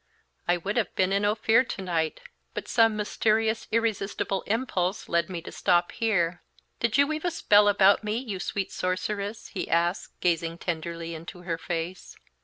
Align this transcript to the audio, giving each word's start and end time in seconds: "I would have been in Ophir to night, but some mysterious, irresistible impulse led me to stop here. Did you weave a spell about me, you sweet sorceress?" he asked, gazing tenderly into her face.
"I 0.47 0.57
would 0.57 0.77
have 0.77 0.95
been 0.95 1.11
in 1.13 1.25
Ophir 1.25 1.63
to 1.63 1.81
night, 1.83 2.21
but 2.55 2.67
some 2.67 2.95
mysterious, 2.95 3.67
irresistible 3.71 4.41
impulse 4.47 5.07
led 5.07 5.29
me 5.29 5.43
to 5.43 5.51
stop 5.51 5.91
here. 5.91 6.41
Did 6.79 6.97
you 6.97 7.05
weave 7.05 7.23
a 7.23 7.29
spell 7.29 7.67
about 7.67 8.03
me, 8.03 8.17
you 8.17 8.39
sweet 8.39 8.71
sorceress?" 8.71 9.49
he 9.49 9.69
asked, 9.69 10.19
gazing 10.19 10.57
tenderly 10.57 11.13
into 11.13 11.43
her 11.43 11.59
face. 11.59 12.17